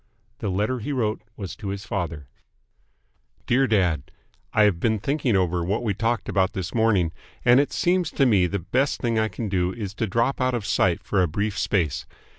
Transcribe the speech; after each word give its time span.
The 0.39 0.49
letter 0.49 0.79
he 0.79 0.91
wrote 0.91 1.21
was 1.37 1.55
to 1.57 1.67
his 1.67 1.85
father: 1.85 2.27
Dear 3.45 3.67
Dad: 3.67 4.09
I 4.51 4.63
have 4.63 4.79
been 4.79 4.97
thinking 4.97 5.35
over 5.35 5.63
what 5.63 5.83
we 5.83 5.93
talked 5.93 6.27
about 6.27 6.53
this 6.53 6.73
morning, 6.73 7.11
and 7.45 7.59
it 7.59 7.71
seems 7.71 8.09
to 8.13 8.25
me 8.25 8.47
the 8.47 8.57
best 8.57 8.99
thing 8.99 9.19
I 9.19 9.27
can 9.27 9.47
do 9.47 9.71
is 9.71 9.93
to 9.93 10.07
drop 10.07 10.41
out 10.41 10.55
of 10.55 10.65
sight 10.65 11.03
for 11.03 11.21
a 11.21 11.27
brief 11.27 11.55
space. 11.55 12.07